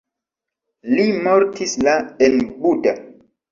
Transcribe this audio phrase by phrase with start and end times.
[0.93, 1.95] Li mortis la
[2.31, 2.97] en Buda.